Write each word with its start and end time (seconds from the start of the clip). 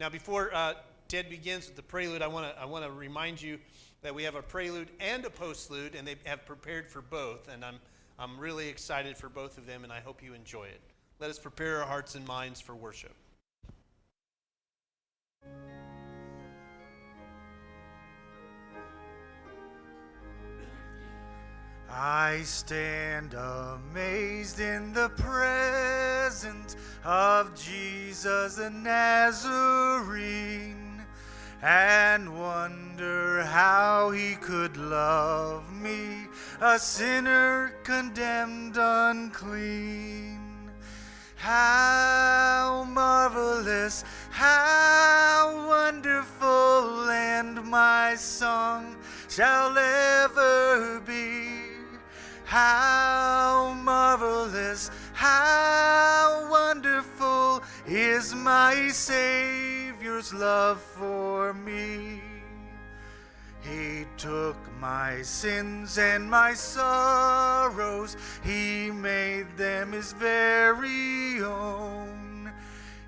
Now, 0.00 0.08
before 0.08 0.54
uh, 0.54 0.74
Ted 1.08 1.28
begins 1.28 1.66
with 1.66 1.74
the 1.74 1.82
prelude, 1.82 2.22
I 2.22 2.28
want 2.28 2.54
to 2.54 2.62
I 2.62 2.66
want 2.66 2.84
to 2.84 2.90
remind 2.90 3.42
you 3.42 3.58
that 4.02 4.14
we 4.14 4.22
have 4.22 4.36
a 4.36 4.42
prelude 4.42 4.90
and 5.00 5.24
a 5.24 5.28
postlude, 5.28 5.98
and 5.98 6.06
they 6.06 6.14
have 6.24 6.46
prepared 6.46 6.88
for 6.88 7.02
both. 7.02 7.48
And 7.52 7.64
I'm 7.64 7.80
I'm 8.16 8.38
really 8.38 8.68
excited 8.68 9.16
for 9.16 9.28
both 9.28 9.58
of 9.58 9.66
them, 9.66 9.82
and 9.82 9.92
I 9.92 9.98
hope 9.98 10.22
you 10.22 10.34
enjoy 10.34 10.64
it. 10.64 10.80
Let 11.18 11.30
us 11.30 11.38
prepare 11.38 11.78
our 11.78 11.86
hearts 11.86 12.14
and 12.14 12.24
minds 12.28 12.60
for 12.60 12.76
worship. 12.76 13.14
I 21.90 22.42
stand 22.44 23.34
amazed 23.34 24.60
in 24.60 24.92
the 24.92 25.08
presence 25.10 26.76
of 27.04 27.54
Jesus 27.54 28.56
the 28.56 28.68
Nazarene 28.70 30.08
and 31.62 32.38
wonder 32.38 33.42
how 33.42 34.10
he 34.10 34.34
could 34.36 34.76
love 34.76 35.72
me, 35.72 36.26
a 36.60 36.78
sinner 36.78 37.74
condemned 37.84 38.76
unclean. 38.78 40.38
How 41.36 42.86
marvelous, 42.88 44.04
how 44.30 45.66
wonderful, 45.68 47.08
and 47.10 47.64
my 47.64 48.14
song 48.16 48.96
shall 49.28 49.76
ever 49.78 51.00
be. 51.00 51.47
How 52.48 53.74
marvelous, 53.82 54.90
how 55.12 56.48
wonderful 56.50 57.62
is 57.86 58.34
my 58.34 58.88
Savior's 58.88 60.32
love 60.32 60.80
for 60.80 61.52
me. 61.52 62.22
He 63.60 64.06
took 64.16 64.56
my 64.80 65.20
sins 65.20 65.98
and 65.98 66.30
my 66.30 66.54
sorrows, 66.54 68.16
He 68.42 68.90
made 68.92 69.54
them 69.58 69.92
His 69.92 70.14
very 70.14 71.42
own. 71.42 72.50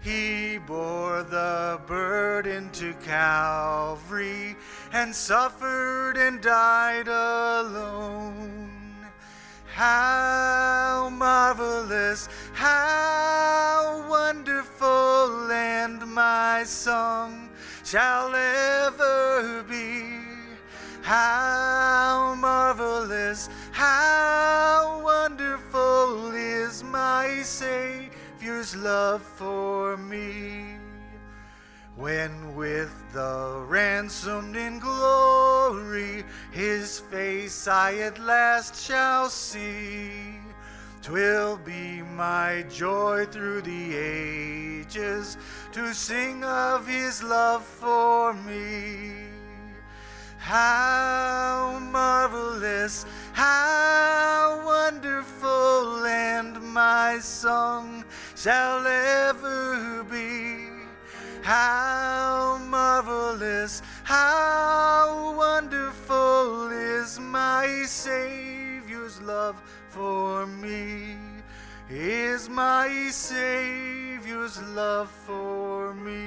He 0.03 0.59
bore 0.59 1.23
the 1.23 1.81
burden 1.87 2.69
to 2.73 2.93
Calvary 3.03 4.55
and 4.93 5.15
suffered 5.15 6.19
and 6.19 6.43
died 6.43 7.09
alone. 7.09 8.80
How 9.81 11.09
marvelous, 11.11 12.29
how 12.53 14.05
wonderful, 14.11 15.51
and 15.51 16.07
my 16.07 16.65
song 16.65 17.49
shall 17.83 18.35
ever 18.35 19.65
be. 19.67 20.05
How 21.01 22.35
marvelous, 22.39 23.49
how 23.73 25.01
wonderful 25.03 26.35
is 26.35 26.85
my 26.85 27.41
Savior's 27.43 28.77
love 28.77 29.23
for 29.23 29.97
me. 29.97 30.70
When 32.01 32.57
with 32.57 32.91
the 33.13 33.63
ransomed 33.69 34.57
in 34.57 34.79
glory 34.79 36.25
his 36.51 36.99
face 36.99 37.69
I 37.69 37.97
at 37.97 38.19
last 38.19 38.75
shall 38.75 39.29
see, 39.29 40.41
twill 41.03 41.59
be 41.59 42.01
my 42.01 42.65
joy 42.71 43.27
through 43.27 43.61
the 43.61 43.95
ages 43.95 45.37
to 45.73 45.93
sing 45.93 46.43
of 46.43 46.87
his 46.87 47.23
love 47.23 47.67
for 47.67 48.33
me. 48.33 49.13
How 50.39 51.81
marvelous, 51.83 53.05
how 53.35 54.63
wonderful, 54.65 56.07
and 56.07 56.63
my 56.63 57.19
song 57.19 58.05
shall 58.35 58.87
ever 58.87 60.03
be. 60.05 60.40
How 61.51 62.59
marvelous, 62.69 63.83
how 64.05 65.35
wonderful 65.37 66.71
is 66.71 67.19
my 67.19 67.67
Savior's 67.89 69.21
love 69.21 69.61
for 69.89 70.47
me. 70.47 71.17
Is 71.89 72.49
my 72.49 73.09
Savior's 73.11 74.63
love 74.63 75.11
for 75.11 75.93
me. 75.93 76.23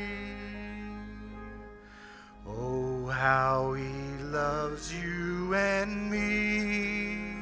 Oh, 2.45 3.05
how 3.05 3.75
he 3.75 4.23
loves 4.23 4.93
you 4.93 5.55
and 5.55 6.11
me. 6.11 7.37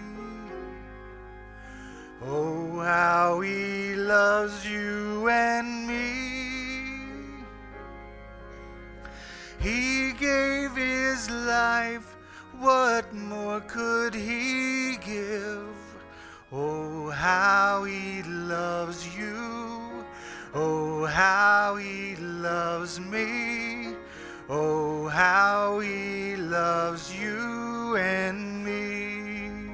Oh, 2.24 2.80
how 2.80 3.42
he 3.42 3.96
loves 3.96 4.68
you 4.68 5.28
and 5.30 5.71
what 12.62 13.12
more 13.12 13.60
could 13.62 14.14
he 14.14 14.96
give? 14.98 15.66
Oh, 16.52 17.10
how 17.10 17.84
he 17.86 18.22
loves 18.24 19.18
you. 19.18 20.06
Oh, 20.54 21.06
how 21.06 21.78
he 21.78 22.16
loves 22.18 23.00
me. 23.00 23.96
Oh, 24.48 25.08
how 25.08 25.80
he 25.80 26.36
loves 26.36 27.12
you 27.20 27.96
and 27.98 28.64
me. 28.64 29.74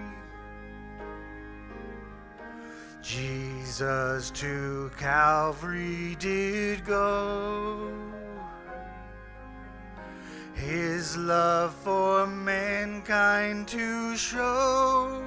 Jesus 3.01 4.31
to 4.31 4.89
Calvary 4.97 6.15
did 6.19 6.85
go 6.85 7.91
his 10.57 11.15
love 11.15 11.73
for 11.73 12.25
mankind 12.97 13.67
to 13.67 14.17
show. 14.17 15.21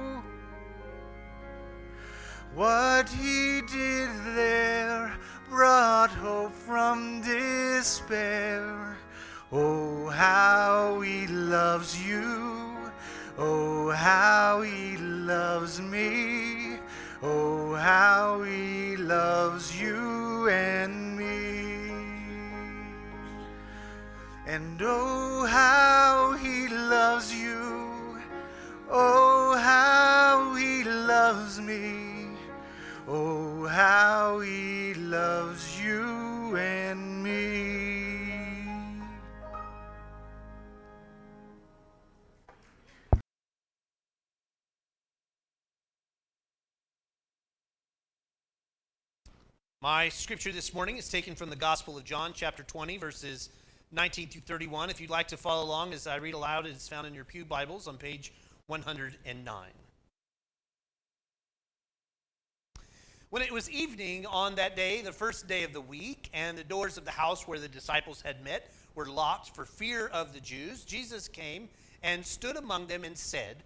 What 2.53 3.07
he 3.07 3.61
did 3.61 4.09
there 4.35 5.13
brought 5.49 6.09
hope 6.09 6.53
from 6.53 7.21
despair. 7.21 8.97
Oh, 9.53 10.07
how 10.07 10.99
he 10.99 11.27
loves 11.27 12.05
you. 12.05 12.77
Oh, 13.37 13.91
how 13.91 14.61
he 14.61 14.97
loves 14.97 15.79
me. 15.79 16.77
Oh, 17.23 17.75
how 17.75 18.41
he 18.43 18.97
loves 18.97 19.79
you 19.79 20.49
and 20.49 21.17
me. 21.17 21.31
And 24.45 24.81
oh, 24.83 25.45
how 25.45 26.33
he 26.33 26.67
loves 26.67 27.33
you. 27.33 27.60
Oh, 28.93 29.55
how 29.55 30.53
he 30.55 30.83
loves 30.83 31.61
me. 31.61 32.27
Oh, 33.07 33.65
how 33.65 34.41
he 34.41 34.93
loves 34.95 35.81
you 35.81 36.57
and 36.57 37.23
me. 37.23 37.71
My 49.81 50.09
scripture 50.09 50.51
this 50.51 50.73
morning 50.73 50.97
is 50.97 51.07
taken 51.07 51.35
from 51.35 51.49
the 51.49 51.55
Gospel 51.55 51.97
of 51.97 52.03
John, 52.03 52.33
chapter 52.35 52.63
20, 52.63 52.97
verses 52.97 53.51
19 53.93 54.27
through 54.27 54.41
31. 54.41 54.89
If 54.89 54.99
you'd 54.99 55.09
like 55.09 55.29
to 55.29 55.37
follow 55.37 55.63
along 55.63 55.93
as 55.93 56.07
I 56.07 56.17
read 56.17 56.33
aloud, 56.33 56.65
it's 56.65 56.89
found 56.89 57.07
in 57.07 57.13
your 57.13 57.23
Pew 57.23 57.45
Bibles 57.45 57.87
on 57.87 57.95
page 57.97 58.33
109. 58.71 59.67
When 63.29 63.41
it 63.41 63.51
was 63.51 63.69
evening 63.69 64.25
on 64.25 64.55
that 64.55 64.77
day, 64.77 65.01
the 65.01 65.11
first 65.11 65.45
day 65.45 65.63
of 65.63 65.73
the 65.73 65.81
week, 65.81 66.29
and 66.33 66.57
the 66.57 66.63
doors 66.63 66.97
of 66.97 67.03
the 67.03 67.11
house 67.11 67.45
where 67.45 67.59
the 67.59 67.67
disciples 67.67 68.21
had 68.21 68.41
met 68.45 68.71
were 68.95 69.07
locked 69.07 69.53
for 69.53 69.65
fear 69.65 70.07
of 70.07 70.31
the 70.33 70.39
Jews, 70.39 70.85
Jesus 70.85 71.27
came 71.27 71.67
and 72.01 72.25
stood 72.25 72.55
among 72.55 72.87
them 72.87 73.03
and 73.03 73.17
said, 73.17 73.57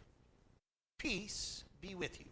Peace 0.98 1.64
be 1.82 1.94
with 1.94 2.20
you. 2.20 2.26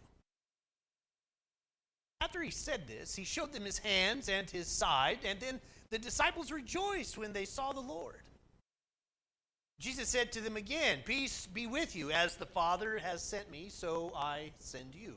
After 2.20 2.42
he 2.42 2.50
said 2.50 2.88
this, 2.88 3.14
he 3.14 3.22
showed 3.22 3.52
them 3.52 3.64
his 3.64 3.78
hands 3.78 4.28
and 4.28 4.50
his 4.50 4.66
side, 4.66 5.20
and 5.24 5.38
then 5.38 5.60
the 5.90 5.98
disciples 6.00 6.50
rejoiced 6.50 7.18
when 7.18 7.32
they 7.32 7.44
saw 7.44 7.72
the 7.72 7.78
Lord. 7.78 8.22
Jesus 9.80 10.08
said 10.08 10.32
to 10.32 10.40
them 10.40 10.56
again, 10.56 11.00
Peace 11.04 11.46
be 11.46 11.66
with 11.66 11.96
you. 11.96 12.10
As 12.10 12.36
the 12.36 12.46
Father 12.46 12.98
has 12.98 13.22
sent 13.22 13.50
me, 13.50 13.68
so 13.68 14.12
I 14.16 14.52
send 14.58 14.94
you. 14.94 15.14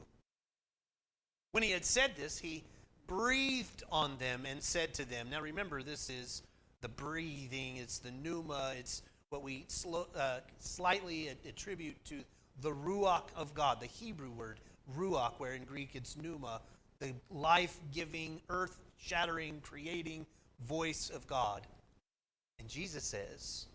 When 1.51 1.63
he 1.63 1.71
had 1.71 1.85
said 1.85 2.11
this, 2.15 2.37
he 2.37 2.63
breathed 3.07 3.83
on 3.91 4.17
them 4.17 4.45
and 4.45 4.61
said 4.61 4.93
to 4.95 5.05
them, 5.05 5.29
Now 5.29 5.41
remember, 5.41 5.81
this 5.81 6.09
is 6.09 6.43
the 6.81 6.89
breathing, 6.89 7.77
it's 7.77 7.99
the 7.99 8.11
pneuma, 8.11 8.73
it's 8.77 9.01
what 9.29 9.43
we 9.43 9.65
slow, 9.67 10.07
uh, 10.15 10.39
slightly 10.59 11.29
attribute 11.47 12.03
to 12.05 12.23
the 12.61 12.71
ruach 12.71 13.29
of 13.35 13.53
God, 13.53 13.79
the 13.79 13.87
Hebrew 13.87 14.31
word 14.31 14.59
ruach, 14.95 15.33
where 15.37 15.53
in 15.53 15.63
Greek 15.63 15.91
it's 15.93 16.17
pneuma, 16.17 16.61
the 16.99 17.13
life 17.29 17.79
giving, 17.93 18.41
earth 18.49 18.79
shattering, 18.97 19.59
creating 19.61 20.25
voice 20.67 21.09
of 21.13 21.27
God. 21.27 21.61
And 22.59 22.67
Jesus 22.67 23.03
says, 23.03 23.67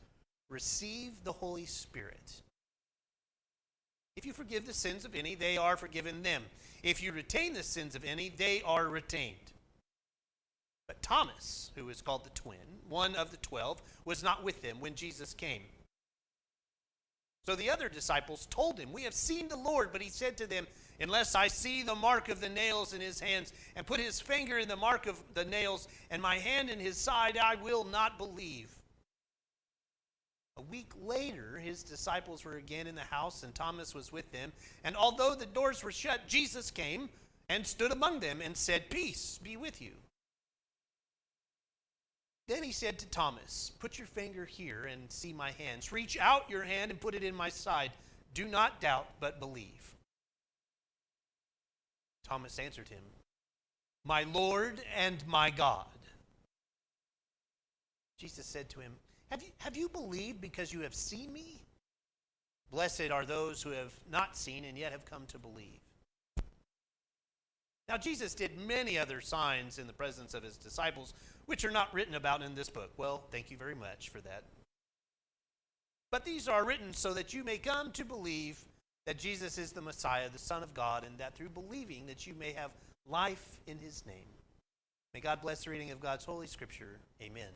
Receive 0.52 1.12
the 1.24 1.32
Holy 1.32 1.64
Spirit. 1.64 2.42
If 4.16 4.26
you 4.26 4.34
forgive 4.34 4.66
the 4.66 4.74
sins 4.74 5.06
of 5.06 5.14
any, 5.14 5.34
they 5.34 5.56
are 5.56 5.78
forgiven 5.78 6.22
them. 6.22 6.42
If 6.82 7.02
you 7.02 7.12
retain 7.12 7.54
the 7.54 7.62
sins 7.62 7.94
of 7.94 8.04
any, 8.04 8.28
they 8.28 8.60
are 8.66 8.86
retained. 8.86 9.36
But 10.86 11.00
Thomas, 11.00 11.70
who 11.74 11.88
is 11.88 12.02
called 12.02 12.24
the 12.24 12.30
twin, 12.30 12.58
one 12.86 13.16
of 13.16 13.30
the 13.30 13.38
twelve, 13.38 13.80
was 14.04 14.22
not 14.22 14.44
with 14.44 14.60
them 14.60 14.78
when 14.78 14.94
Jesus 14.94 15.32
came. 15.32 15.62
So 17.46 17.56
the 17.56 17.70
other 17.70 17.88
disciples 17.88 18.46
told 18.50 18.78
him, 18.78 18.92
We 18.92 19.04
have 19.04 19.14
seen 19.14 19.48
the 19.48 19.56
Lord. 19.56 19.88
But 19.90 20.02
he 20.02 20.10
said 20.10 20.36
to 20.36 20.46
them, 20.46 20.66
Unless 21.00 21.34
I 21.34 21.48
see 21.48 21.82
the 21.82 21.94
mark 21.94 22.28
of 22.28 22.42
the 22.42 22.50
nails 22.50 22.92
in 22.92 23.00
his 23.00 23.18
hands, 23.18 23.54
and 23.74 23.86
put 23.86 24.00
his 24.00 24.20
finger 24.20 24.58
in 24.58 24.68
the 24.68 24.76
mark 24.76 25.06
of 25.06 25.18
the 25.32 25.46
nails, 25.46 25.88
and 26.10 26.20
my 26.20 26.36
hand 26.36 26.68
in 26.68 26.78
his 26.78 26.98
side, 26.98 27.38
I 27.38 27.54
will 27.54 27.84
not 27.84 28.18
believe. 28.18 28.68
A 30.56 30.62
week 30.62 30.90
later, 31.02 31.58
his 31.58 31.82
disciples 31.82 32.44
were 32.44 32.56
again 32.56 32.86
in 32.86 32.94
the 32.94 33.00
house, 33.00 33.42
and 33.42 33.54
Thomas 33.54 33.94
was 33.94 34.12
with 34.12 34.30
them. 34.32 34.52
And 34.84 34.96
although 34.96 35.34
the 35.34 35.46
doors 35.46 35.82
were 35.82 35.92
shut, 35.92 36.28
Jesus 36.28 36.70
came 36.70 37.08
and 37.48 37.66
stood 37.66 37.90
among 37.90 38.20
them 38.20 38.40
and 38.42 38.56
said, 38.56 38.90
Peace 38.90 39.38
be 39.42 39.56
with 39.56 39.80
you. 39.80 39.92
Then 42.48 42.62
he 42.62 42.72
said 42.72 42.98
to 42.98 43.06
Thomas, 43.06 43.72
Put 43.78 43.98
your 43.98 44.06
finger 44.06 44.44
here 44.44 44.84
and 44.84 45.10
see 45.10 45.32
my 45.32 45.52
hands. 45.52 45.90
Reach 45.90 46.18
out 46.18 46.50
your 46.50 46.64
hand 46.64 46.90
and 46.90 47.00
put 47.00 47.14
it 47.14 47.24
in 47.24 47.34
my 47.34 47.48
side. 47.48 47.92
Do 48.34 48.46
not 48.46 48.80
doubt, 48.80 49.08
but 49.20 49.40
believe. 49.40 49.94
Thomas 52.24 52.58
answered 52.58 52.88
him, 52.88 53.02
My 54.04 54.24
Lord 54.24 54.80
and 54.96 55.26
my 55.26 55.50
God. 55.50 55.86
Jesus 58.18 58.46
said 58.46 58.68
to 58.70 58.80
him, 58.80 58.92
Have 59.32 59.42
you, 59.42 59.48
have 59.60 59.76
you 59.78 59.88
believed 59.88 60.42
because 60.42 60.74
you 60.74 60.80
have 60.80 60.94
seen 60.94 61.32
me? 61.32 61.64
Blessed 62.70 63.10
are 63.10 63.24
those 63.24 63.62
who 63.62 63.70
have 63.70 63.90
not 64.10 64.36
seen 64.36 64.66
and 64.66 64.76
yet 64.76 64.92
have 64.92 65.06
come 65.06 65.24
to 65.28 65.38
believe. 65.38 65.80
Now, 67.88 67.96
Jesus 67.96 68.34
did 68.34 68.58
many 68.58 68.98
other 68.98 69.22
signs 69.22 69.78
in 69.78 69.86
the 69.86 69.92
presence 69.94 70.34
of 70.34 70.42
his 70.42 70.58
disciples 70.58 71.14
which 71.46 71.64
are 71.64 71.70
not 71.70 71.94
written 71.94 72.14
about 72.14 72.42
in 72.42 72.54
this 72.54 72.68
book. 72.68 72.90
Well, 72.98 73.24
thank 73.30 73.50
you 73.50 73.56
very 73.56 73.74
much 73.74 74.10
for 74.10 74.20
that. 74.20 74.44
But 76.10 76.26
these 76.26 76.46
are 76.46 76.66
written 76.66 76.92
so 76.92 77.14
that 77.14 77.32
you 77.32 77.42
may 77.42 77.56
come 77.56 77.90
to 77.92 78.04
believe 78.04 78.62
that 79.06 79.16
Jesus 79.16 79.56
is 79.56 79.72
the 79.72 79.80
Messiah, 79.80 80.28
the 80.30 80.38
Son 80.38 80.62
of 80.62 80.74
God, 80.74 81.06
and 81.06 81.16
that 81.16 81.34
through 81.34 81.48
believing 81.48 82.04
that 82.04 82.26
you 82.26 82.34
may 82.34 82.52
have 82.52 82.72
life 83.08 83.56
in 83.66 83.78
his 83.78 84.04
name. 84.04 84.28
May 85.14 85.20
God 85.20 85.40
bless 85.40 85.64
the 85.64 85.70
reading 85.70 85.90
of 85.90 86.00
God's 86.00 86.26
holy 86.26 86.48
scripture. 86.48 86.98
Amen. 87.22 87.48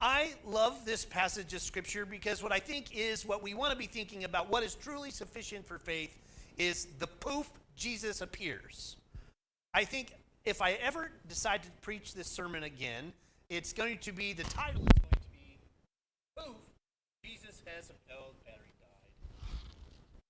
I 0.00 0.34
love 0.44 0.84
this 0.84 1.04
passage 1.06 1.54
of 1.54 1.62
scripture 1.62 2.04
because 2.04 2.42
what 2.42 2.52
I 2.52 2.58
think 2.58 2.94
is 2.94 3.24
what 3.24 3.42
we 3.42 3.54
want 3.54 3.72
to 3.72 3.78
be 3.78 3.86
thinking 3.86 4.24
about, 4.24 4.50
what 4.50 4.62
is 4.62 4.74
truly 4.74 5.10
sufficient 5.10 5.66
for 5.66 5.78
faith, 5.78 6.18
is 6.58 6.88
the 6.98 7.06
poof 7.06 7.50
Jesus 7.76 8.20
appears. 8.20 8.96
I 9.72 9.84
think 9.84 10.12
if 10.44 10.60
I 10.60 10.72
ever 10.72 11.12
decide 11.28 11.62
to 11.62 11.70
preach 11.80 12.12
this 12.14 12.26
sermon 12.26 12.64
again, 12.64 13.12
it's 13.48 13.72
going 13.72 13.98
to 13.98 14.10
be 14.12 14.32
the 14.32 14.42
title 14.44 14.82
is 14.82 15.00
going 15.00 15.12
to 15.12 15.28
be 15.32 15.56
Poof, 16.36 16.56
Jesus 17.24 17.62
has 17.64 17.90
a 17.90 17.94
battery 18.44 18.72
died. 18.78 19.10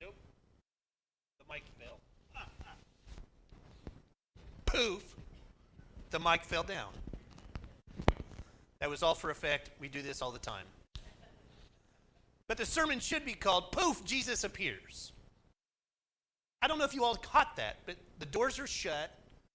Nope. 0.01 0.15
The 1.39 1.45
mic 1.53 1.65
fell. 1.79 1.99
Poof, 4.67 5.17
the 6.11 6.21
mic 6.21 6.45
fell 6.45 6.63
down. 6.63 6.93
That 8.87 8.91
was 8.91 9.03
all 9.03 9.17
for 9.17 9.31
effect. 9.31 9.71
We 9.81 9.88
do 9.88 10.00
this 10.00 10.23
all 10.23 10.31
the 10.31 10.38
time. 10.38 10.65
But 12.47 12.56
the 12.56 12.65
sermon 12.65 13.00
should 13.00 13.25
be 13.25 13.33
called 13.33 13.73
Poof, 13.73 14.05
Jesus 14.05 14.44
Appears. 14.44 15.11
I 16.62 16.69
don't 16.69 16.79
know 16.79 16.85
if 16.85 16.94
you 16.94 17.03
all 17.03 17.17
caught 17.17 17.56
that, 17.56 17.79
but 17.85 17.97
the 18.21 18.27
doors 18.27 18.61
are 18.61 18.67
shut. 18.69 19.11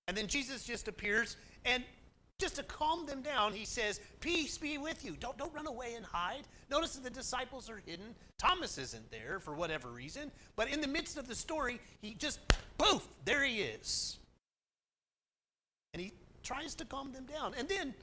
And 0.10 0.18
then 0.18 0.28
Jesus 0.28 0.66
just 0.66 0.90
appears 0.90 1.38
and 1.64 1.82
just 2.40 2.58
to 2.58 2.64
calm 2.64 3.06
them 3.06 3.22
down, 3.22 3.54
he 3.54 3.64
says, 3.64 4.02
Peace 4.20 4.58
be 4.58 4.78
with 4.78 5.06
you. 5.06 5.16
Don't, 5.18 5.38
don't 5.38 5.54
run 5.54 5.66
away 5.66 5.94
and 5.96 6.06
hide. 6.06 6.44
Notice 6.70 6.96
that 6.96 7.04
the 7.06 7.10
disciples 7.10 7.70
are 7.70 7.82
hidden. 7.86 8.14
Thomas 8.38 8.78
isn't 8.78 9.10
there 9.12 9.40
for 9.40 9.54
whatever 9.54 9.88
reason. 9.92 10.30
But 10.58 10.68
in 10.68 10.82
the 10.82 10.90
midst 10.90 11.18
of 11.18 11.30
the 11.30 11.36
story, 11.36 11.80
he 12.02 12.16
just, 12.16 12.42
poof, 12.78 13.08
there 13.24 13.46
he 13.46 13.62
is. 13.62 14.18
And 15.94 16.02
he 16.02 16.12
tries 16.44 16.76
to 16.76 16.84
calm 16.84 17.14
them 17.14 17.26
down. 17.26 17.54
And 17.58 17.70
then, 17.70 17.94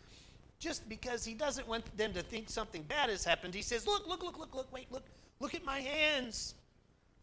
just 0.59 0.89
because 0.89 1.25
he 1.25 1.35
doesn't 1.35 1.69
want 1.69 1.97
them 1.97 2.13
to 2.13 2.23
think 2.23 2.49
something 2.51 2.83
bad 2.83 3.11
has 3.11 3.25
happened, 3.25 3.55
he 3.55 3.63
says, 3.63 3.87
Look, 3.87 4.09
look, 4.09 4.23
look, 4.23 4.39
look, 4.39 4.55
look, 4.55 4.73
wait, 4.73 4.91
look, 4.91 5.05
look 5.41 5.55
at 5.55 5.65
my 5.65 5.81
hands. 5.81 6.55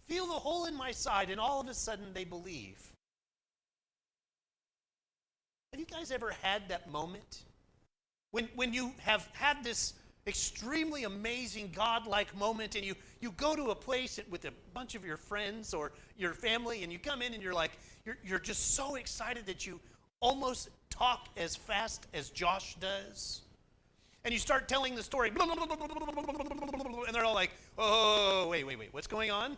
Feel 0.08 0.28
the 0.28 0.34
hole 0.34 0.66
in 0.66 0.76
my 0.76 0.92
side. 0.92 1.30
And 1.30 1.40
all 1.40 1.60
of 1.60 1.68
a 1.68 1.74
sudden, 1.74 2.06
they 2.14 2.24
believe. 2.24 2.80
Have 5.72 5.80
you 5.80 5.86
guys 5.86 6.12
ever 6.12 6.32
had 6.42 6.70
that 6.70 6.90
moment? 6.90 7.44
When, 8.32 8.48
when 8.56 8.74
you 8.74 8.92
have 9.00 9.28
had 9.34 9.64
this 9.64 9.94
extremely 10.28 11.04
amazing 11.04 11.72
God-like 11.76 12.36
moment 12.36 12.76
and 12.76 12.86
you, 12.86 12.96
you 13.20 13.32
go 13.32 13.56
to 13.56 13.72
a 13.72 13.76
place 13.76 14.20
with 14.30 14.46
a 14.46 14.52
bunch 14.74 14.96
of 14.96 15.06
your 15.06 15.18
friends 15.18 15.74
or 15.74 15.92
your 16.18 16.34
family 16.34 16.84
and 16.84 16.92
you 16.92 17.00
come 17.00 17.22
in 17.22 17.34
and 17.34 17.44
you're 17.44 17.54
like, 17.54 17.72
you're, 18.06 18.18
you're 18.24 18.40
just 18.40 18.76
so 18.76 18.96
excited 18.96 19.46
that 19.46 19.68
you 19.68 19.80
almost 20.22 20.70
talk 20.90 21.28
as 21.38 21.56
fast 21.56 22.08
as 22.14 22.30
Josh 22.30 22.76
does. 22.80 23.42
And 24.24 24.34
you 24.34 24.40
start 24.40 24.68
telling 24.68 24.96
the 24.96 25.04
story, 25.04 25.30
and 25.30 25.38
they're 27.14 27.26
all 27.26 27.36
like, 27.36 27.52
oh, 27.78 28.48
wait, 28.50 28.64
wait, 28.66 28.80
wait, 28.80 28.92
what's 28.92 29.08
going 29.08 29.30
on? 29.30 29.56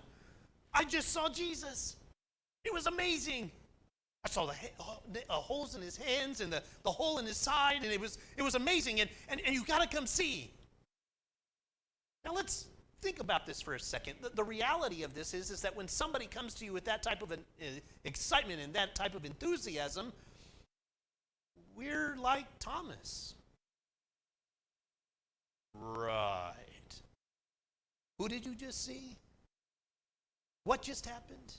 I 0.73 0.83
just 0.83 1.13
saw 1.13 1.29
Jesus. 1.29 1.95
It 2.65 2.73
was 2.73 2.85
amazing. 2.85 3.49
I 4.25 4.29
saw 4.29 4.45
the, 4.45 4.53
the 5.13 5.21
uh, 5.29 5.35
holes 5.35 5.75
in 5.75 5.81
his 5.81 5.95
hands 5.95 6.41
and 6.41 6.51
the, 6.51 6.61
the 6.83 6.91
hole 6.91 7.19
in 7.19 7.25
his 7.25 7.37
side, 7.37 7.77
and 7.83 7.91
it 7.91 7.99
was, 7.99 8.17
it 8.35 8.41
was 8.41 8.55
amazing. 8.55 8.99
And, 8.99 9.09
and, 9.29 9.39
and 9.45 9.55
you 9.55 9.63
got 9.63 9.81
to 9.81 9.87
come 9.87 10.05
see. 10.05 10.51
Now 12.25 12.33
let's 12.33 12.65
think 13.01 13.21
about 13.21 13.45
this 13.45 13.61
for 13.61 13.75
a 13.75 13.79
second. 13.79 14.15
The, 14.21 14.29
the, 14.29 14.43
reality 14.43 15.03
of 15.03 15.13
this 15.13 15.33
is, 15.33 15.49
is 15.49 15.61
that 15.61 15.75
when 15.75 15.87
somebody 15.87 16.25
comes 16.25 16.53
to 16.55 16.65
you 16.65 16.73
with 16.73 16.83
that 16.85 17.03
type 17.03 17.21
of 17.21 17.31
an, 17.31 17.39
uh, 17.61 17.65
excitement 18.03 18.59
and 18.59 18.73
that 18.73 18.95
type 18.95 19.15
of 19.15 19.23
enthusiasm, 19.23 20.11
we're 21.77 22.15
like 22.17 22.45
Thomas. 22.59 23.35
Right. 25.73 26.55
Who 28.17 28.27
did 28.27 28.45
you 28.45 28.55
just 28.55 28.83
see? 28.83 29.15
What 30.63 30.81
just 30.81 31.05
happened? 31.05 31.53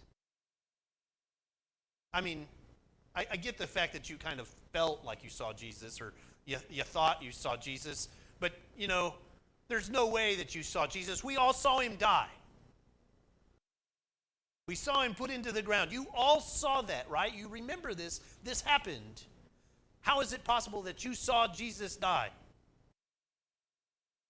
I 2.13 2.21
mean, 2.21 2.47
I, 3.15 3.27
I, 3.31 3.37
get 3.37 3.59
the 3.59 3.67
fact 3.67 3.93
that 3.93 4.11
you 4.11 4.17
kind 4.17 4.41
of 4.41 4.49
felt 4.73 5.05
like 5.05 5.23
you 5.23 5.31
saw 5.31 5.53
Jesus 5.53 6.01
or 6.01 6.15
you, 6.47 6.57
you 6.69 6.83
thought 6.83 7.23
you 7.23 7.31
saw 7.31 7.57
Jesus, 7.57 8.09
but 8.41 8.53
you 8.77 8.89
know, 8.89 9.15
there's 9.69 9.91
no 9.91 10.09
way 10.09 10.35
that 10.37 10.55
you 10.55 10.63
saw 10.63 10.87
Jesus. 10.87 11.23
We 11.23 11.37
all 11.37 11.53
saw 11.53 11.79
him 11.79 11.97
die. 11.97 12.29
We 14.67 14.75
saw 14.75 15.03
him 15.03 15.15
put 15.15 15.31
into 15.31 15.53
the 15.53 15.63
ground. 15.63 15.93
You 15.93 16.07
all 16.15 16.41
saw 16.41 16.83
that, 16.83 17.09
right? 17.09 17.35
You 17.35 17.49
remember 17.49 17.95
this. 17.95 18.21
This 18.45 18.61
happened. 18.61 19.23
How 20.01 20.21
is 20.21 20.33
it 20.33 20.45
possible 20.45 20.83
that 20.83 21.05
you 21.05 21.15
saw 21.15 21.47
Jesus 21.47 21.97
die? 21.97 22.31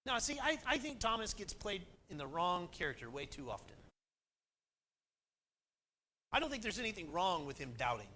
Now, 0.06 0.18
see, 0.18 0.38
I, 0.42 0.58
I 0.66 0.78
think 0.78 1.00
Thomas 1.00 1.34
gets 1.34 1.52
played 1.52 1.82
in 2.08 2.16
the 2.16 2.26
wrong 2.26 2.68
character 2.72 3.10
way 3.10 3.26
too 3.26 3.50
often. 3.50 3.76
I 6.32 6.40
don't 6.40 6.50
think 6.50 6.62
there's 6.62 6.78
anything 6.78 7.12
wrong 7.12 7.46
with 7.46 7.58
him 7.58 7.72
doubting. 7.78 8.08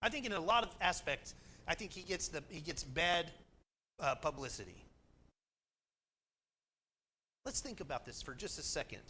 I 0.00 0.08
think 0.08 0.26
in 0.26 0.32
a 0.32 0.40
lot 0.40 0.62
of 0.62 0.70
aspects, 0.80 1.34
I 1.66 1.74
think 1.74 1.92
he 1.92 2.02
gets 2.02 2.28
the 2.28 2.42
he 2.50 2.60
gets 2.60 2.84
bad 2.84 3.30
uh, 4.00 4.14
publicity. 4.14 4.84
Let's 7.44 7.60
think 7.60 7.80
about 7.80 8.06
this 8.06 8.22
for 8.22 8.34
just 8.34 8.58
a 8.58 8.62
second. 8.62 9.02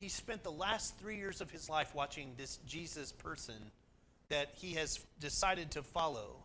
He 0.00 0.08
spent 0.08 0.42
the 0.42 0.52
last 0.52 0.98
three 0.98 1.16
years 1.16 1.40
of 1.40 1.50
his 1.50 1.68
life 1.68 1.94
watching 1.94 2.32
this 2.36 2.58
Jesus 2.66 3.12
person 3.12 3.54
that 4.28 4.50
he 4.54 4.74
has 4.74 5.00
decided 5.20 5.70
to 5.72 5.82
follow 5.82 6.36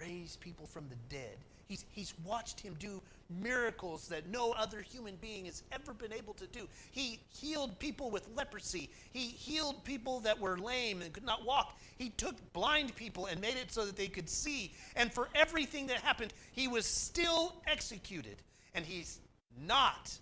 raise 0.00 0.36
people 0.36 0.66
from 0.66 0.88
the 0.88 0.96
dead. 1.08 1.36
He's, 1.66 1.84
he's 1.90 2.14
watched 2.24 2.60
him 2.60 2.76
do 2.78 3.02
miracles 3.42 4.08
that 4.08 4.28
no 4.28 4.52
other 4.52 4.80
human 4.80 5.16
being 5.16 5.44
has 5.44 5.62
ever 5.72 5.92
been 5.92 6.12
able 6.12 6.32
to 6.34 6.46
do. 6.46 6.66
He 6.92 7.20
healed 7.28 7.78
people 7.78 8.10
with 8.10 8.26
leprosy. 8.34 8.88
He 9.12 9.26
healed 9.26 9.84
people 9.84 10.20
that 10.20 10.38
were 10.38 10.56
lame 10.56 11.02
and 11.02 11.12
could 11.12 11.26
not 11.26 11.44
walk. 11.44 11.78
He 11.98 12.10
took 12.10 12.36
blind 12.52 12.94
people 12.96 13.26
and 13.26 13.40
made 13.40 13.56
it 13.56 13.70
so 13.70 13.84
that 13.84 13.96
they 13.96 14.08
could 14.08 14.30
see. 14.30 14.72
And 14.96 15.12
for 15.12 15.28
everything 15.34 15.86
that 15.88 15.98
happened, 15.98 16.32
he 16.52 16.68
was 16.68 16.86
still 16.86 17.56
executed. 17.66 18.36
And 18.74 18.84
he's 18.86 19.18
not, 19.66 20.16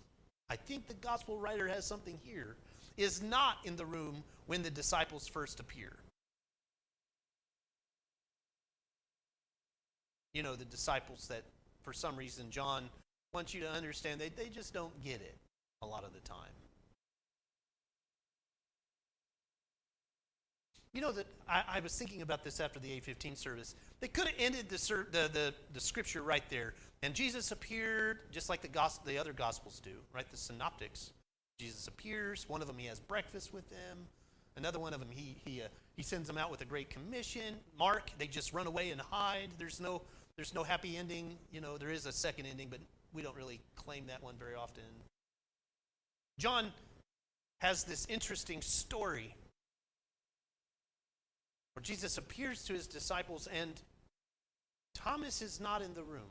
I 0.49 0.55
think 0.55 0.87
the 0.87 0.95
gospel 0.95 1.37
writer 1.37 1.67
has 1.67 1.85
something 1.85 2.19
here, 2.23 2.57
is 2.97 3.21
not 3.21 3.57
in 3.63 3.75
the 3.75 3.85
room 3.85 4.23
when 4.47 4.63
the 4.63 4.71
disciples 4.71 5.27
first 5.27 5.59
appear. 5.59 5.93
You 10.37 10.43
know, 10.43 10.55
the 10.55 10.65
disciples 10.65 11.27
that 11.29 11.41
for 11.81 11.93
some 11.93 12.15
reason 12.15 12.51
John 12.51 12.91
wants 13.33 13.55
you 13.55 13.61
to 13.61 13.71
understand 13.71 14.21
they, 14.21 14.29
they 14.29 14.49
just 14.49 14.71
don't 14.71 14.93
get 15.03 15.15
it 15.15 15.35
a 15.81 15.87
lot 15.87 16.03
of 16.03 16.13
the 16.13 16.19
time. 16.19 16.53
You 20.93 21.01
know 21.01 21.11
that 21.11 21.25
I, 21.49 21.63
I 21.67 21.79
was 21.79 21.97
thinking 21.97 22.21
about 22.21 22.43
this 22.43 22.59
after 22.59 22.79
the 22.79 22.87
A15 22.87 23.35
service. 23.35 23.73
They 23.99 24.09
could 24.09 24.27
have 24.27 24.35
ended 24.37 24.69
the, 24.69 24.77
the, 25.11 25.27
the, 25.33 25.53
the 25.73 25.79
scripture 25.79 26.21
right 26.21 26.47
there. 26.51 26.75
And 27.01 27.15
Jesus 27.15 27.51
appeared 27.51 28.31
just 28.31 28.47
like 28.47 28.61
the, 28.61 28.67
gos- 28.67 28.99
the 29.05 29.17
other 29.17 29.33
gospels 29.33 29.81
do, 29.83 29.89
right? 30.13 30.29
The 30.29 30.37
synoptics. 30.37 31.13
Jesus 31.59 31.87
appears. 31.87 32.47
One 32.47 32.61
of 32.61 32.67
them, 32.67 32.77
he 32.77 32.85
has 32.85 32.99
breakfast 32.99 33.55
with 33.55 33.67
them. 33.71 34.05
Another 34.55 34.79
one 34.79 34.93
of 34.93 34.99
them, 34.99 35.09
he, 35.11 35.35
he, 35.45 35.61
uh, 35.61 35.67
he 35.95 36.03
sends 36.03 36.27
them 36.27 36.37
out 36.37 36.49
with 36.49 36.61
a 36.61 36.65
great 36.65 36.89
commission. 36.89 37.55
Mark, 37.77 38.09
they 38.17 38.25
just 38.25 38.53
run 38.53 38.65
away 38.65 38.89
and 38.89 38.99
hide. 38.99 39.49
There's 39.59 39.79
no, 39.79 40.01
there's 40.37 40.53
no 40.53 40.63
happy 40.63 40.95
ending. 40.95 41.35
You 41.51 41.61
know, 41.61 41.77
there 41.77 41.89
is 41.89 42.05
a 42.05 42.11
second 42.11 42.45
ending, 42.45 42.67
but 42.69 42.79
we 43.11 43.21
don't 43.21 43.35
really 43.35 43.59
claim 43.75 44.05
that 44.07 44.23
one 44.23 44.35
very 44.37 44.55
often. 44.55 44.83
John 46.37 46.71
has 47.59 47.83
this 47.83 48.05
interesting 48.07 48.61
story 48.61 49.33
where 51.73 51.81
Jesus 51.81 52.19
appears 52.19 52.63
to 52.65 52.73
his 52.73 52.85
disciples 52.85 53.47
and 53.47 53.73
Thomas 54.93 55.41
is 55.41 55.59
not 55.59 55.81
in 55.81 55.93
the 55.95 56.03
room. 56.03 56.29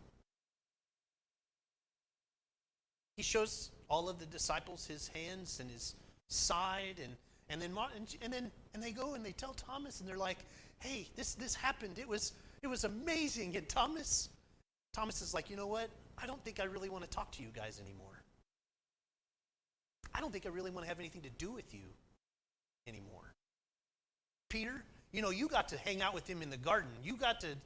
He 3.17 3.23
shows 3.23 3.71
all 3.89 4.09
of 4.09 4.19
the 4.19 4.27
disciples 4.27 4.87
his 4.87 5.09
hands 5.09 5.59
and 5.61 5.71
his 5.71 5.95
side 6.29 6.97
and 7.03 7.17
and 7.49 7.63
then 7.63 7.77
and 8.23 8.33
then 8.33 8.51
and 8.75 8.83
they 8.83 8.91
go 8.91 9.15
and 9.15 9.25
they 9.25 9.33
tell 9.33 9.55
Thomas 9.55 10.01
and 10.01 10.09
they're 10.09 10.19
like, 10.19 10.39
"Hey, 10.81 11.09
this 11.17 11.35
this 11.35 11.55
happened. 11.55 11.99
It 11.99 12.09
was 12.09 12.33
it 12.67 12.71
was 12.71 12.85
amazing." 12.85 13.57
And 13.57 13.69
Thomas 13.69 14.29
Thomas 14.93 15.23
is 15.23 15.33
like, 15.33 15.51
"You 15.51 15.57
know 15.57 15.67
what? 15.67 15.89
I 16.19 16.27
don't 16.27 16.43
think 16.45 16.61
I 16.61 16.65
really 16.65 16.89
want 16.89 17.05
to 17.05 17.11
talk 17.11 17.33
to 17.33 17.43
you 17.43 17.49
guys 17.49 17.81
anymore. 17.81 18.23
I 20.15 20.21
don't 20.21 20.33
think 20.33 20.47
I 20.47 20.49
really 20.51 20.71
want 20.71 20.85
to 20.85 20.89
have 20.89 20.99
anything 20.99 21.23
to 21.23 21.31
do 21.31 21.51
with 21.51 21.73
you 21.73 21.89
anymore." 22.87 23.35
Peter, 24.49 24.85
you 25.13 25.23
know, 25.23 25.31
you 25.31 25.49
got 25.49 25.69
to 25.69 25.79
hang 25.79 26.03
out 26.03 26.15
with 26.15 26.27
him 26.27 26.43
in 26.43 26.51
the 26.51 26.57
garden. 26.57 26.91
You 27.03 27.17
got 27.17 27.41
to 27.41 27.57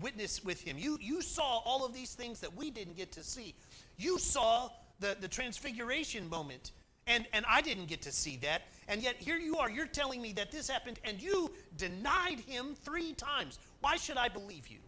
witness 0.00 0.44
with 0.44 0.60
him. 0.60 0.78
You 0.78 0.98
you 1.00 1.22
saw 1.22 1.58
all 1.58 1.84
of 1.84 1.92
these 1.94 2.14
things 2.14 2.40
that 2.40 2.54
we 2.54 2.70
didn't 2.70 2.96
get 2.96 3.12
to 3.12 3.22
see. 3.22 3.54
You 3.96 4.18
saw 4.18 4.70
the, 5.00 5.16
the 5.20 5.28
transfiguration 5.28 6.28
moment. 6.28 6.72
And, 7.06 7.26
and 7.32 7.46
I 7.48 7.62
didn't 7.62 7.86
get 7.86 8.02
to 8.02 8.12
see 8.12 8.36
that. 8.42 8.62
And 8.86 9.02
yet 9.02 9.16
here 9.16 9.38
you 9.38 9.56
are, 9.56 9.70
you're 9.70 9.86
telling 9.86 10.20
me 10.20 10.34
that 10.34 10.52
this 10.52 10.68
happened 10.68 11.00
and 11.04 11.20
you 11.20 11.50
denied 11.78 12.40
him 12.40 12.74
three 12.74 13.14
times. 13.14 13.58
Why 13.80 13.96
should 13.96 14.16
I 14.16 14.28
believe 14.28 14.68
you? 14.68 14.78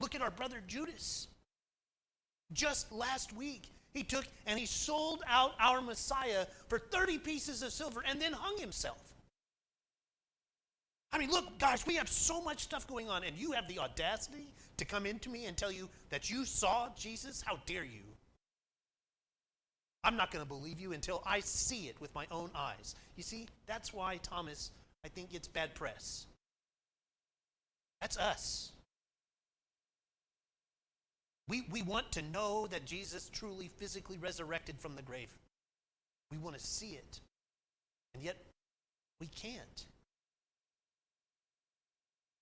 Look 0.00 0.14
at 0.14 0.22
our 0.22 0.30
brother 0.30 0.62
Judas. 0.66 1.28
Just 2.52 2.90
last 2.92 3.34
week, 3.34 3.68
he 3.92 4.02
took 4.02 4.26
and 4.46 4.58
he 4.58 4.66
sold 4.66 5.22
out 5.26 5.54
our 5.58 5.80
Messiah 5.80 6.46
for 6.68 6.78
30 6.78 7.18
pieces 7.18 7.62
of 7.62 7.72
silver 7.72 8.02
and 8.06 8.20
then 8.20 8.32
hung 8.32 8.58
himself. 8.58 9.02
I 11.12 11.18
mean, 11.18 11.30
look, 11.30 11.58
guys, 11.58 11.86
we 11.86 11.94
have 11.96 12.08
so 12.08 12.40
much 12.40 12.60
stuff 12.60 12.86
going 12.86 13.08
on, 13.08 13.24
and 13.24 13.36
you 13.36 13.52
have 13.52 13.66
the 13.66 13.78
audacity 13.78 14.46
to 14.76 14.84
come 14.84 15.06
into 15.06 15.30
me 15.30 15.46
and 15.46 15.56
tell 15.56 15.72
you 15.72 15.88
that 16.10 16.30
you 16.30 16.44
saw 16.44 16.88
Jesus? 16.96 17.42
How 17.44 17.58
dare 17.66 17.84
you? 17.84 18.02
I'm 20.04 20.16
not 20.16 20.30
going 20.30 20.44
to 20.44 20.48
believe 20.48 20.78
you 20.78 20.92
until 20.92 21.22
I 21.26 21.40
see 21.40 21.88
it 21.88 22.00
with 22.00 22.14
my 22.14 22.26
own 22.30 22.50
eyes. 22.54 22.94
You 23.16 23.22
see, 23.22 23.46
that's 23.66 23.92
why 23.92 24.18
Thomas, 24.18 24.70
I 25.04 25.08
think, 25.08 25.32
gets 25.32 25.48
bad 25.48 25.74
press. 25.74 26.27
That's 28.00 28.16
us. 28.16 28.72
We, 31.48 31.64
we 31.70 31.82
want 31.82 32.12
to 32.12 32.22
know 32.22 32.66
that 32.66 32.84
Jesus 32.84 33.30
truly 33.32 33.68
physically 33.68 34.18
resurrected 34.18 34.78
from 34.78 34.96
the 34.96 35.02
grave. 35.02 35.30
We 36.30 36.38
want 36.38 36.58
to 36.58 36.64
see 36.64 36.90
it. 36.90 37.20
And 38.14 38.22
yet, 38.22 38.36
we 39.20 39.28
can't. 39.28 39.86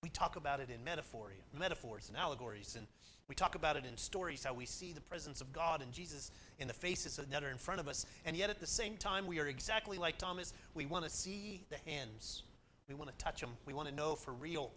We 0.03 0.11
talk 0.11 0.37
about 0.37 0.61
it 0.61 0.71
in 0.71 0.83
metaphor, 0.85 1.33
metaphors 1.57 2.09
and 2.09 2.17
allegories, 2.17 2.77
and 2.77 2.87
we 3.29 3.35
talk 3.35 3.55
about 3.55 3.77
it 3.77 3.85
in 3.85 3.97
stories 3.97 4.45
how 4.45 4.55
we 4.55 4.67
see 4.67 4.93
the 4.93 5.01
presence 5.01 5.41
of 5.41 5.53
God 5.53 5.83
and 5.83 5.93
Jesus 5.93 6.31
in 6.59 6.69
the 6.69 6.75
faces 6.75 7.17
that 7.17 7.43
are 7.43 7.51
in 7.51 7.59
front 7.59 7.81
of 7.81 7.89
us. 7.89 8.07
And 8.25 8.37
yet, 8.37 8.51
at 8.51 8.61
the 8.61 8.67
same 8.67 8.97
time, 8.97 9.27
we 9.27 9.41
are 9.41 9.47
exactly 9.47 9.99
like 9.99 10.17
Thomas. 10.17 10.53
We 10.75 10.87
want 10.87 11.05
to 11.05 11.11
see 11.11 11.65
the 11.71 11.91
hands, 11.91 12.43
we 12.89 12.95
want 12.95 13.11
to 13.11 13.25
touch 13.25 13.41
them, 13.41 13.51
we 13.67 13.73
want 13.73 13.89
to 13.89 13.95
know 13.95 14.15
for 14.15 14.33
real 14.33 14.71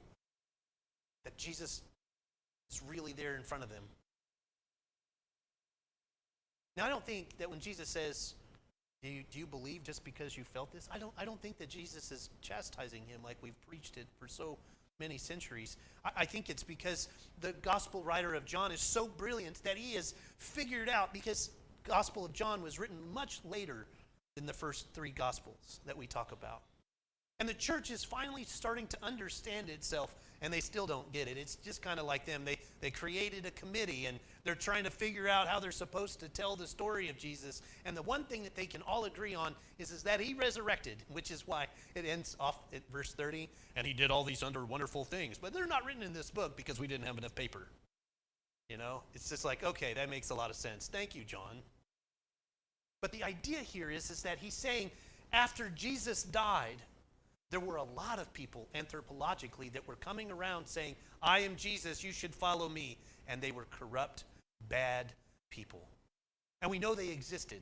that 1.24 1.38
Jesus 1.38 1.82
is 2.72 2.82
really 2.88 3.14
there 3.14 3.36
in 3.36 3.44
front 3.44 3.64
of 3.64 3.70
them. 3.70 3.84
Now, 6.78 6.86
I 6.86 6.90
don't 6.90 7.06
think 7.06 7.38
that 7.40 7.50
when 7.50 7.60
Jesus 7.60 7.90
says, 7.90 8.36
do 9.04 9.10
you, 9.10 9.24
do 9.32 9.40
you 9.40 9.46
believe 9.46 9.84
just 9.84 10.04
because 10.04 10.38
you 10.38 10.44
felt 10.44 10.72
this? 10.72 10.88
I 10.94 10.98
don't, 10.98 11.14
I 11.18 11.26
don't 11.26 11.42
think 11.42 11.58
that 11.58 11.70
Jesus 11.70 12.12
is 12.12 12.30
chastising 12.42 13.04
him 13.08 13.22
like 13.24 13.38
we've 13.42 13.60
preached 13.68 13.98
it 13.98 14.08
for 14.20 14.28
so 14.28 14.58
many 15.00 15.18
centuries. 15.18 15.78
I, 16.04 16.12
I 16.18 16.26
think 16.26 16.50
it's 16.50 16.64
because 16.64 17.08
the 17.42 17.54
gospel 17.62 18.04
writer 18.04 18.34
of 18.34 18.46
John 18.46 18.72
is 18.72 18.82
so 18.82 19.08
brilliant 19.08 19.64
that 19.64 19.78
he 19.78 19.96
has 19.96 20.14
figured 20.38 20.90
out, 20.90 21.14
because 21.14 21.50
Gospel 21.86 22.26
of 22.26 22.34
John 22.34 22.62
was 22.62 22.78
written 22.78 22.98
much 23.14 23.40
later 23.50 23.86
than 24.36 24.46
the 24.46 24.54
first 24.54 24.86
three 24.94 25.12
gospels 25.12 25.80
that 25.86 25.98
we 25.98 26.06
talk 26.08 26.32
about. 26.32 26.62
And 27.40 27.48
the 27.48 27.54
church 27.54 27.90
is 27.90 28.04
finally 28.04 28.44
starting 28.44 28.86
to 28.88 28.98
understand 29.02 29.70
itself, 29.70 30.14
and 30.42 30.52
they 30.52 30.60
still 30.60 30.86
don't 30.86 31.10
get 31.14 31.30
it. 31.30 31.38
It's 31.38 31.56
just 31.56 31.82
kind 31.82 31.98
of 31.98 32.06
like 32.06 32.26
them. 32.26 32.44
They, 32.44 32.58
they 32.82 32.92
created 32.92 33.46
a 33.46 33.52
committee, 33.52 34.08
and 34.08 34.20
they're 34.44 34.56
trying 34.56 34.84
to 34.84 34.90
figure 34.90 35.28
out 35.28 35.48
how 35.48 35.60
they're 35.60 35.72
supposed 35.72 36.20
to 36.20 36.28
tell 36.28 36.58
the 36.58 36.68
story 36.68 37.08
of 37.08 37.18
Jesus. 37.18 37.62
And 37.86 37.96
the 37.96 38.02
one 38.02 38.26
thing 38.26 38.44
that 38.44 38.56
they 38.56 38.66
can 38.66 38.82
all 38.82 39.06
agree 39.06 39.36
on 39.36 39.56
is, 39.78 39.90
is 39.90 40.04
that 40.04 40.20
he 40.20 40.34
resurrected, 40.34 40.98
which 41.08 41.32
is 41.32 41.48
why 41.48 41.68
it 41.96 42.06
ends 42.06 42.36
off 42.42 42.60
at 42.74 42.82
verse 42.92 43.14
30, 43.14 43.50
and 43.78 43.88
he 43.88 43.94
did 43.94 44.12
all 44.12 44.26
these 44.26 44.44
under 44.44 44.66
wonderful 44.66 45.06
things. 45.06 45.38
But 45.38 45.54
they're 45.54 45.66
not 45.66 45.86
written 45.86 46.04
in 46.04 46.12
this 46.12 46.30
book 46.30 46.58
because 46.58 46.78
we 46.78 46.88
didn't 46.88 47.06
have 47.06 47.18
enough 47.18 47.36
paper. 47.36 47.68
You 48.70 48.78
know, 48.78 49.02
it's 49.16 49.30
just 49.30 49.46
like, 49.46 49.64
okay, 49.64 49.94
that 49.94 50.10
makes 50.10 50.30
a 50.30 50.36
lot 50.36 50.50
of 50.50 50.56
sense. 50.58 50.90
Thank 50.92 51.16
you, 51.16 51.24
John. 51.24 51.62
But 53.02 53.14
the 53.14 53.24
idea 53.24 53.60
here 53.60 53.90
is, 53.90 54.12
is 54.12 54.22
that 54.24 54.40
he's 54.40 54.54
saying 54.54 54.92
after 55.32 55.70
Jesus 55.70 56.24
died, 56.24 56.76
there 57.52 57.60
were 57.60 57.78
a 57.78 57.84
lot 57.84 58.20
of 58.20 58.32
people 58.34 58.68
anthropologically 58.76 59.72
that 59.74 59.88
were 59.88 59.96
coming 59.96 60.32
around 60.32 60.68
saying, 60.68 60.96
I 61.22 61.40
am 61.40 61.56
Jesus, 61.56 62.04
you 62.04 62.12
should 62.12 62.34
follow 62.34 62.70
me. 62.70 62.98
And 63.28 63.42
they 63.42 63.52
were 63.52 63.66
corrupt, 63.72 64.24
bad 64.68 65.14
people. 65.50 65.88
And 66.62 66.70
we 66.70 66.80
know 66.80 66.94
they 66.94 67.10
existed. 67.10 67.62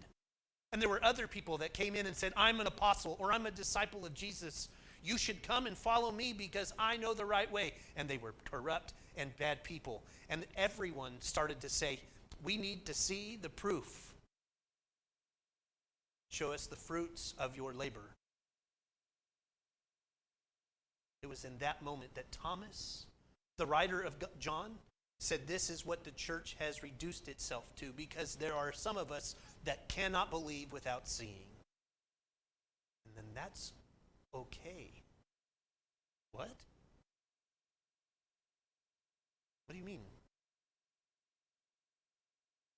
And 0.74 0.82
there 0.82 0.90
were 0.90 1.04
other 1.04 1.28
people 1.28 1.58
that 1.60 1.74
came 1.74 1.96
in 1.96 2.06
and 2.06 2.16
said, 2.16 2.34
I'm 2.36 2.60
an 2.60 2.68
apostle 2.68 3.16
or 3.20 3.32
I'm 3.32 3.46
a 3.46 3.52
disciple 3.52 4.06
of 4.06 4.14
Jesus. 4.14 4.68
You 5.04 5.18
should 5.18 5.42
come 5.42 5.68
and 5.68 5.78
follow 5.78 6.12
me 6.12 6.34
because 6.34 6.74
I 6.78 6.98
know 6.98 7.14
the 7.14 7.26
right 7.26 7.52
way. 7.52 7.74
And 7.96 8.10
they 8.10 8.18
were 8.18 8.34
corrupt 8.52 8.94
and 9.16 9.36
bad 9.38 9.64
people. 9.64 10.04
And 10.30 10.46
everyone 10.58 11.14
started 11.20 11.62
to 11.62 11.70
say, 11.70 12.00
We 12.44 12.58
need 12.58 12.86
to 12.88 12.94
see 12.94 13.38
the 13.42 13.50
proof. 13.50 14.14
Show 16.30 16.52
us 16.52 16.68
the 16.68 16.76
fruits 16.76 17.34
of 17.38 17.56
your 17.56 17.74
labor. 17.74 18.17
It 21.28 21.30
was 21.30 21.44
in 21.44 21.58
that 21.60 21.82
moment 21.84 22.16
that 22.16 22.32
Thomas, 22.32 23.06
the 23.58 23.66
writer 23.66 24.00
of 24.00 24.14
John, 24.40 24.72
said 25.20 25.46
this 25.46 25.70
is 25.70 25.86
what 25.86 26.06
the 26.06 26.12
church 26.12 26.56
has 26.58 26.82
reduced 26.82 27.28
itself 27.28 27.66
to 27.76 27.92
because 27.98 28.36
there 28.36 28.54
are 28.54 28.72
some 28.72 28.96
of 28.96 29.12
us 29.12 29.36
that 29.66 29.90
cannot 29.90 30.32
believe 30.32 30.72
without 30.72 31.06
seeing. 31.06 31.50
And 33.06 33.14
then 33.18 33.26
that's 33.36 33.74
okay. 34.34 34.90
What? 36.32 36.48
What 39.66 39.74
do 39.74 39.78
you 39.78 39.84
mean? 39.84 40.06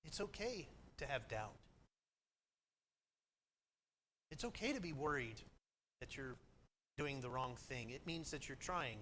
It's 0.04 0.20
okay 0.20 0.66
to 0.96 1.06
have 1.06 1.28
doubt. 1.28 1.54
It's 4.32 4.44
okay 4.44 4.72
to 4.72 4.80
be 4.80 4.92
worried 4.92 5.40
that 6.00 6.16
you're 6.16 6.34
doing 7.00 7.20
the 7.22 7.30
wrong 7.30 7.54
thing. 7.56 7.88
It 7.88 8.06
means 8.06 8.30
that 8.30 8.46
you're 8.46 8.58
trying. 8.60 8.98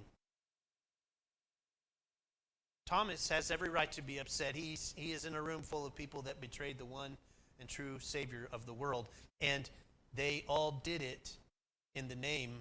Thomas 2.86 3.28
has 3.28 3.50
every 3.50 3.70
right 3.70 3.90
to 3.90 4.02
be 4.02 4.18
upset. 4.18 4.54
He's, 4.54 4.94
he 4.96 5.10
is 5.10 5.24
in 5.24 5.34
a 5.34 5.42
room 5.42 5.62
full 5.62 5.84
of 5.84 5.96
people 5.96 6.22
that 6.22 6.40
betrayed 6.40 6.78
the 6.78 6.84
one 6.84 7.16
and 7.58 7.68
true 7.68 7.96
Savior 7.98 8.48
of 8.52 8.66
the 8.66 8.72
world. 8.72 9.08
And 9.40 9.68
they 10.14 10.44
all 10.46 10.80
did 10.84 11.02
it 11.02 11.32
in 11.96 12.06
the 12.06 12.14
name 12.14 12.60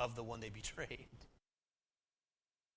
of 0.00 0.16
the 0.16 0.22
one 0.22 0.40
they 0.40 0.48
betrayed. 0.48 1.06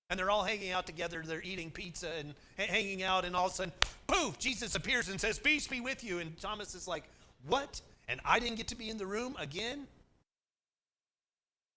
And 0.10 0.20
they're 0.20 0.30
all 0.30 0.44
hanging 0.44 0.72
out 0.72 0.86
together. 0.86 1.24
They're 1.26 1.42
eating 1.42 1.72
pizza 1.72 2.10
and 2.20 2.34
hanging 2.58 3.04
out, 3.04 3.24
and 3.24 3.38
all 3.38 3.46
of 3.46 3.54
a 3.54 3.56
sudden, 3.56 3.74
poof, 4.06 4.38
Jesus 4.38 4.76
appears 4.76 5.08
and 5.08 5.22
says, 5.22 5.40
Peace 5.40 5.66
be 5.66 5.80
with 5.80 6.04
you. 6.04 6.20
And 6.20 6.38
Thomas 6.40 6.76
is 6.76 6.90
like, 6.90 7.06
What? 7.48 7.80
And 8.10 8.20
I 8.26 8.40
didn't 8.40 8.58
get 8.58 8.68
to 8.70 8.76
be 8.76 8.90
in 8.90 8.98
the 8.98 9.06
room 9.06 9.38
again? 9.40 9.88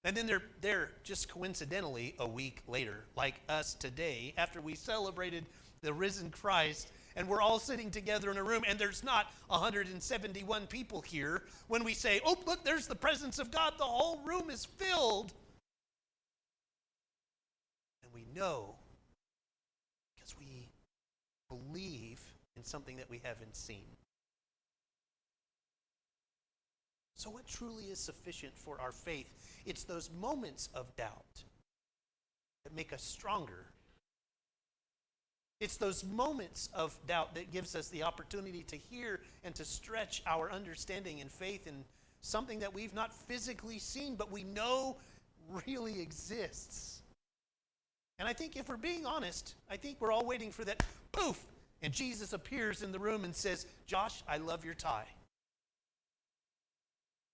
And 0.04 0.16
then 0.16 0.26
they're 0.26 0.42
there 0.60 0.90
just 1.04 1.28
coincidentally 1.28 2.14
a 2.18 2.26
week 2.26 2.62
later, 2.66 3.04
like 3.16 3.34
us 3.48 3.74
today, 3.74 4.34
after 4.36 4.60
we 4.60 4.74
celebrated 4.74 5.46
the 5.80 5.92
risen 5.92 6.30
Christ, 6.30 6.92
and 7.14 7.28
we're 7.28 7.40
all 7.40 7.58
sitting 7.58 7.90
together 7.90 8.30
in 8.30 8.36
a 8.36 8.42
room, 8.42 8.64
and 8.66 8.78
there's 8.78 9.04
not 9.04 9.32
171 9.48 10.66
people 10.66 11.02
here. 11.02 11.42
When 11.68 11.84
we 11.84 11.94
say, 11.94 12.20
Oh, 12.24 12.36
look, 12.46 12.64
there's 12.64 12.86
the 12.86 12.94
presence 12.94 13.38
of 13.38 13.50
God, 13.50 13.74
the 13.78 13.84
whole 13.84 14.20
room 14.24 14.50
is 14.50 14.64
filled 14.64 15.32
And 18.02 18.12
we 18.12 18.26
know 18.34 18.74
because 20.14 20.34
we 20.38 20.68
believe 21.48 22.20
in 22.56 22.64
something 22.64 22.96
that 22.96 23.08
we 23.08 23.20
haven't 23.22 23.56
seen. 23.56 23.96
So, 27.22 27.30
what 27.30 27.46
truly 27.46 27.84
is 27.84 28.00
sufficient 28.00 28.52
for 28.58 28.80
our 28.80 28.90
faith? 28.90 29.28
It's 29.64 29.84
those 29.84 30.10
moments 30.20 30.68
of 30.74 30.92
doubt 30.96 31.44
that 32.64 32.74
make 32.74 32.92
us 32.92 33.00
stronger. 33.00 33.66
It's 35.60 35.76
those 35.76 36.02
moments 36.02 36.68
of 36.74 36.98
doubt 37.06 37.36
that 37.36 37.52
gives 37.52 37.76
us 37.76 37.90
the 37.90 38.02
opportunity 38.02 38.64
to 38.64 38.76
hear 38.76 39.20
and 39.44 39.54
to 39.54 39.64
stretch 39.64 40.24
our 40.26 40.50
understanding 40.50 41.20
and 41.20 41.30
faith 41.30 41.68
in 41.68 41.84
something 42.22 42.58
that 42.58 42.74
we've 42.74 42.92
not 42.92 43.14
physically 43.14 43.78
seen, 43.78 44.16
but 44.16 44.32
we 44.32 44.42
know 44.42 44.96
really 45.64 46.02
exists. 46.02 47.02
And 48.18 48.26
I 48.26 48.32
think 48.32 48.56
if 48.56 48.68
we're 48.68 48.76
being 48.76 49.06
honest, 49.06 49.54
I 49.70 49.76
think 49.76 49.98
we're 50.00 50.10
all 50.10 50.26
waiting 50.26 50.50
for 50.50 50.64
that 50.64 50.82
poof, 51.12 51.40
and 51.82 51.92
Jesus 51.92 52.32
appears 52.32 52.82
in 52.82 52.90
the 52.90 52.98
room 52.98 53.22
and 53.22 53.32
says, 53.32 53.66
Josh, 53.86 54.24
I 54.28 54.38
love 54.38 54.64
your 54.64 54.74
tie. 54.74 55.06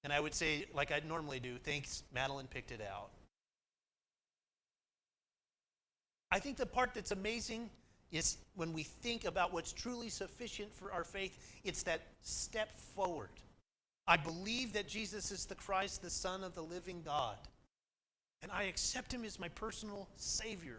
And 0.04 0.12
I 0.12 0.20
would 0.20 0.34
say, 0.34 0.66
like 0.74 0.92
I 0.92 1.00
normally 1.06 1.40
do, 1.40 1.56
thanks, 1.58 2.04
Madeline 2.14 2.46
picked 2.46 2.70
it 2.70 2.80
out. 2.80 3.10
I 6.30 6.38
think 6.38 6.56
the 6.56 6.66
part 6.66 6.94
that's 6.94 7.10
amazing 7.10 7.70
is 8.12 8.38
when 8.54 8.72
we 8.72 8.82
think 8.82 9.24
about 9.24 9.52
what's 9.52 9.72
truly 9.72 10.08
sufficient 10.08 10.72
for 10.74 10.92
our 10.92 11.04
faith, 11.04 11.60
it's 11.64 11.82
that 11.84 12.02
step 12.22 12.78
forward. 12.78 13.30
I 14.06 14.16
believe 14.16 14.72
that 14.72 14.88
Jesus 14.88 15.30
is 15.30 15.46
the 15.46 15.54
Christ, 15.54 16.02
the 16.02 16.10
Son 16.10 16.42
of 16.42 16.54
the 16.54 16.62
living 16.62 17.02
God 17.04 17.36
and 18.42 18.52
I 18.52 18.64
accept 18.64 19.12
him 19.12 19.24
as 19.24 19.38
my 19.38 19.48
personal 19.48 20.08
Savior. 20.16 20.78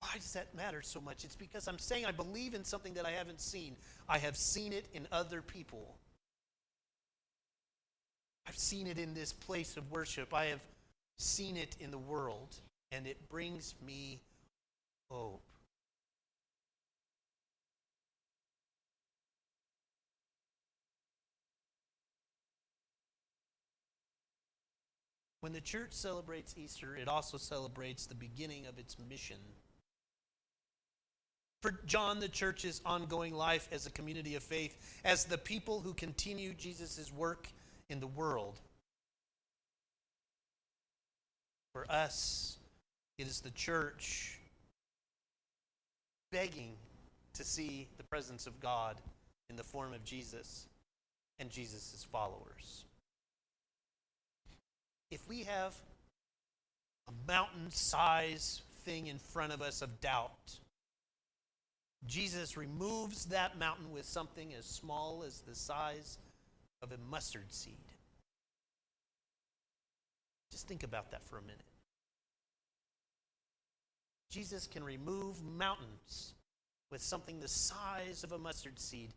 Why 0.00 0.10
does 0.14 0.32
that 0.34 0.54
matter 0.54 0.82
so 0.82 1.00
much? 1.00 1.24
It's 1.24 1.36
because 1.36 1.66
I'm 1.66 1.78
saying 1.78 2.06
I 2.06 2.12
believe 2.12 2.54
in 2.54 2.64
something 2.64 2.94
that 2.94 3.06
I 3.06 3.10
haven't 3.10 3.40
seen. 3.40 3.76
I 4.08 4.18
have 4.18 4.36
seen 4.36 4.72
it 4.72 4.86
in 4.92 5.08
other 5.10 5.42
people. 5.42 5.96
I've 8.46 8.58
seen 8.58 8.86
it 8.86 8.98
in 8.98 9.14
this 9.14 9.32
place 9.32 9.76
of 9.76 9.90
worship. 9.90 10.32
I 10.32 10.46
have 10.46 10.60
seen 11.18 11.56
it 11.56 11.76
in 11.80 11.90
the 11.90 11.98
world, 11.98 12.54
and 12.92 13.06
it 13.06 13.28
brings 13.28 13.74
me 13.84 14.20
hope. 15.10 15.42
When 25.40 25.52
the 25.52 25.60
church 25.60 25.92
celebrates 25.92 26.54
Easter, 26.56 26.96
it 26.96 27.06
also 27.06 27.36
celebrates 27.36 28.06
the 28.06 28.16
beginning 28.16 28.66
of 28.66 28.78
its 28.80 28.96
mission. 29.08 29.36
For 31.62 31.80
John, 31.86 32.18
the 32.18 32.28
church's 32.28 32.80
ongoing 32.84 33.32
life 33.32 33.68
as 33.70 33.86
a 33.86 33.90
community 33.90 34.34
of 34.34 34.42
faith, 34.42 35.00
as 35.04 35.24
the 35.24 35.38
people 35.38 35.80
who 35.80 35.94
continue 35.94 36.52
Jesus' 36.52 37.12
work 37.12 37.48
in 37.90 38.00
the 38.00 38.06
world. 38.06 38.58
For 41.72 41.90
us, 41.90 42.58
it 43.18 43.26
is 43.26 43.40
the 43.40 43.50
church 43.50 44.38
begging 46.32 46.72
to 47.34 47.44
see 47.44 47.86
the 47.96 48.02
presence 48.04 48.46
of 48.46 48.58
God 48.60 48.96
in 49.50 49.56
the 49.56 49.64
form 49.64 49.92
of 49.92 50.04
Jesus 50.04 50.66
and 51.38 51.50
Jesus' 51.50 52.06
followers 52.10 52.86
if 55.10 55.28
we 55.28 55.44
have 55.44 55.74
a 57.08 57.12
mountain 57.30 57.70
size 57.70 58.62
thing 58.84 59.06
in 59.06 59.18
front 59.18 59.52
of 59.52 59.62
us 59.62 59.82
of 59.82 60.00
doubt, 60.00 60.58
Jesus 62.06 62.56
removes 62.56 63.26
that 63.26 63.58
mountain 63.58 63.92
with 63.92 64.04
something 64.04 64.52
as 64.54 64.64
small 64.64 65.24
as 65.26 65.40
the 65.40 65.54
size 65.54 66.18
of 66.82 66.92
a 66.92 66.98
mustard 67.10 67.52
seed. 67.52 67.74
Just 70.50 70.68
think 70.68 70.82
about 70.82 71.10
that 71.10 71.26
for 71.26 71.38
a 71.38 71.42
minute. 71.42 71.60
Jesus 74.30 74.66
can 74.66 74.84
remove 74.84 75.42
mountains 75.44 76.34
with 76.90 77.02
something 77.02 77.40
the 77.40 77.48
size 77.48 78.24
of 78.24 78.32
a 78.32 78.38
mustard 78.38 78.78
seed. 78.78 79.12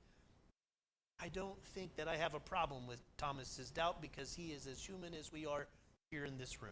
I 1.22 1.28
don't 1.28 1.62
think 1.74 1.96
that 1.98 2.08
I 2.08 2.16
have 2.16 2.34
a 2.34 2.40
problem 2.40 2.88
with 2.88 3.00
Thomas's 3.18 3.70
doubt 3.70 4.02
because 4.02 4.34
he 4.34 4.48
is 4.48 4.68
as 4.68 4.84
human 4.84 5.14
as 5.14 5.32
we 5.32 5.46
are 5.46 5.68
here 6.12 6.26
in 6.26 6.38
this 6.38 6.62
room. 6.62 6.72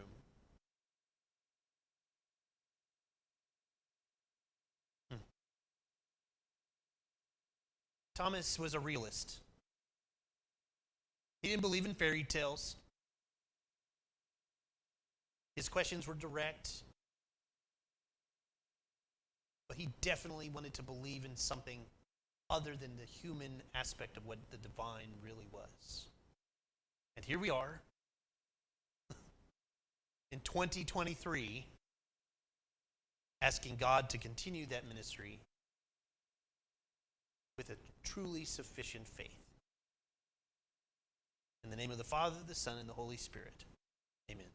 Hmm. 5.10 5.18
Thomas 8.14 8.58
was 8.58 8.74
a 8.74 8.80
realist. 8.80 9.40
He 11.42 11.48
didn't 11.48 11.62
believe 11.62 11.86
in 11.86 11.94
fairy 11.94 12.24
tales. 12.24 12.76
His 15.56 15.68
questions 15.68 16.06
were 16.06 16.14
direct. 16.14 16.82
But 19.68 19.76
he 19.76 19.88
definitely 20.00 20.48
wanted 20.48 20.74
to 20.74 20.82
believe 20.82 21.24
in 21.24 21.36
something 21.36 21.80
other 22.50 22.74
than 22.76 22.96
the 22.96 23.04
human 23.04 23.62
aspect 23.74 24.16
of 24.16 24.26
what 24.26 24.38
the 24.50 24.56
divine 24.56 25.08
really 25.22 25.46
was. 25.52 26.06
And 27.16 27.24
here 27.24 27.38
we 27.38 27.50
are, 27.50 27.80
in 30.32 30.40
2023 30.40 31.66
asking 33.42 33.76
God 33.76 34.10
to 34.10 34.18
continue 34.18 34.66
that 34.66 34.88
ministry 34.88 35.38
with 37.56 37.70
a 37.70 37.76
truly 38.02 38.44
sufficient 38.44 39.06
faith. 39.06 39.57
In 41.64 41.70
the 41.70 41.76
name 41.76 41.90
of 41.90 41.98
the 41.98 42.04
Father, 42.04 42.36
the 42.46 42.54
Son, 42.54 42.78
and 42.78 42.88
the 42.88 42.92
Holy 42.92 43.16
Spirit. 43.16 43.64
Amen. 44.30 44.46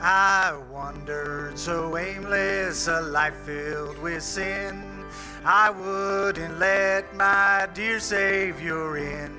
I 0.00 0.56
wandered 0.70 1.58
so 1.58 1.96
aimless, 1.96 2.86
a 2.86 3.00
life 3.00 3.34
filled 3.44 3.98
with 3.98 4.22
sin. 4.22 5.04
I 5.44 5.70
wouldn't 5.70 6.58
let 6.58 7.14
my 7.14 7.68
dear 7.72 7.98
Savior 8.00 8.96
in. 8.96 9.36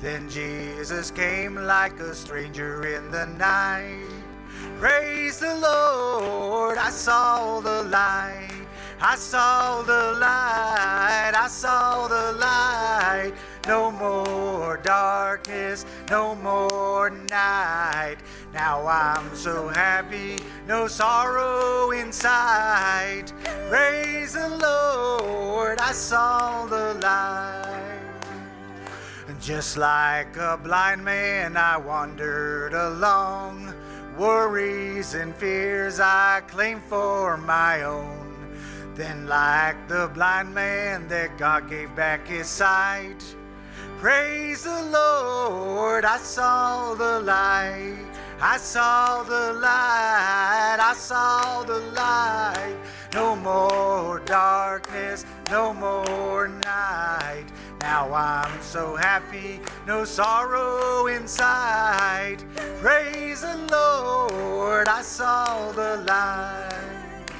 Then 0.00 0.28
Jesus 0.28 1.10
came 1.10 1.54
like 1.54 2.00
a 2.00 2.14
stranger 2.14 2.86
in 2.96 3.10
the 3.10 3.26
night. 3.26 4.11
Praise 4.82 5.38
the 5.38 5.54
Lord, 5.54 6.76
I 6.76 6.90
saw 6.90 7.60
the 7.60 7.84
light. 7.84 8.66
I 9.00 9.14
saw 9.14 9.80
the 9.82 10.18
light, 10.18 11.34
I 11.36 11.46
saw 11.46 12.08
the 12.08 12.32
light. 12.32 13.32
No 13.68 13.92
more 13.92 14.78
darkness, 14.78 15.86
no 16.10 16.34
more 16.34 17.10
night. 17.30 18.16
Now 18.52 18.84
I'm 18.84 19.32
so 19.36 19.68
happy, 19.68 20.40
no 20.66 20.88
sorrow 20.88 21.92
inside. 21.92 23.30
Praise 23.68 24.32
the 24.32 24.48
Lord, 24.48 25.78
I 25.78 25.92
saw 25.92 26.66
the 26.66 26.94
light. 26.94 28.00
Just 29.40 29.76
like 29.76 30.36
a 30.36 30.58
blind 30.60 31.04
man, 31.04 31.56
I 31.56 31.76
wandered 31.76 32.74
along. 32.74 33.72
Worries 34.18 35.14
and 35.14 35.34
fears 35.34 35.98
I 35.98 36.42
claim 36.46 36.80
for 36.80 37.38
my 37.38 37.82
own. 37.82 38.18
Then, 38.94 39.26
like 39.26 39.88
the 39.88 40.10
blind 40.12 40.54
man, 40.54 41.08
that 41.08 41.38
God 41.38 41.70
gave 41.70 41.94
back 41.96 42.28
his 42.28 42.46
sight. 42.46 43.24
Praise 43.98 44.64
the 44.64 44.82
Lord, 44.92 46.04
I 46.04 46.18
saw 46.18 46.94
the 46.94 47.20
light. 47.20 48.04
I 48.40 48.56
saw 48.56 49.22
the 49.22 49.52
light, 49.54 50.78
I 50.80 50.94
saw 50.96 51.62
the 51.62 51.78
light. 51.94 52.76
No 53.14 53.36
more 53.36 54.18
darkness, 54.26 55.24
no 55.48 55.72
more 55.72 56.48
night. 56.48 57.46
Now 57.82 58.14
I'm 58.14 58.62
so 58.62 58.94
happy, 58.94 59.58
no 59.88 60.04
sorrow 60.04 61.08
inside. 61.08 62.36
Praise 62.80 63.40
the 63.40 63.56
Lord, 63.72 64.86
I 64.86 65.02
saw 65.02 65.72
the 65.72 65.96
light. 66.06 67.30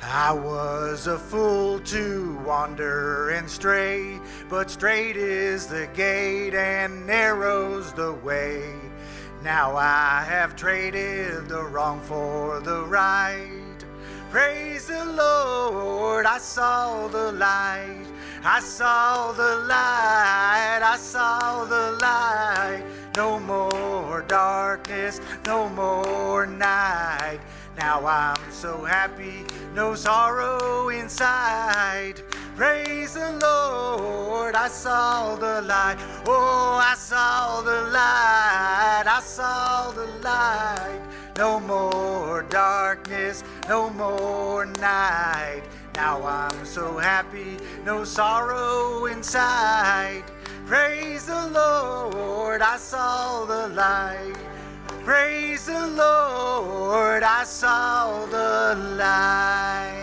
I 0.00 0.32
was 0.32 1.06
a 1.06 1.18
fool 1.18 1.80
to 1.80 2.38
wander 2.46 3.28
and 3.30 3.48
stray, 3.48 4.18
but 4.48 4.70
straight 4.70 5.18
is 5.18 5.66
the 5.66 5.86
gate 5.92 6.54
and 6.54 7.06
narrow's 7.06 7.92
the 7.92 8.14
way. 8.14 8.74
Now 9.42 9.76
I 9.76 10.24
have 10.26 10.56
traded 10.56 11.48
the 11.50 11.62
wrong 11.62 12.00
for 12.00 12.60
the 12.60 12.86
right. 12.86 13.84
Praise 14.30 14.86
the 14.86 15.04
Lord, 15.04 16.24
I 16.24 16.38
saw 16.38 17.06
the 17.08 17.32
light. 17.32 18.01
I 18.44 18.58
saw 18.58 19.30
the 19.30 19.64
light, 19.68 20.80
I 20.82 20.96
saw 20.98 21.64
the 21.64 21.92
light. 22.00 22.82
No 23.16 23.38
more 23.38 24.24
darkness, 24.26 25.20
no 25.46 25.68
more 25.68 26.44
night. 26.46 27.38
Now 27.78 28.04
I'm 28.04 28.50
so 28.50 28.82
happy, 28.82 29.44
no 29.74 29.94
sorrow 29.94 30.88
inside. 30.88 32.20
Praise 32.56 33.14
the 33.14 33.38
Lord, 33.40 34.56
I 34.56 34.66
saw 34.66 35.36
the 35.36 35.62
light. 35.62 35.98
Oh, 36.26 36.80
I 36.82 36.94
saw 36.96 37.60
the 37.60 37.82
light, 37.92 39.04
I 39.06 39.20
saw 39.22 39.92
the 39.92 40.06
light. 40.20 41.00
No 41.36 41.60
more 41.60 42.42
darkness, 42.42 43.44
no 43.68 43.88
more 43.90 44.66
night. 44.66 45.62
Now 45.94 46.24
I'm 46.24 46.64
so 46.64 46.96
happy, 46.96 47.58
no 47.84 48.04
sorrow 48.04 49.06
inside. 49.06 50.24
Praise 50.66 51.26
the 51.26 51.48
Lord, 51.48 52.62
I 52.62 52.76
saw 52.78 53.44
the 53.44 53.68
light. 53.68 54.36
Praise 55.04 55.66
the 55.66 55.86
Lord, 55.88 57.22
I 57.22 57.44
saw 57.44 58.26
the 58.26 58.74
light. 58.96 60.01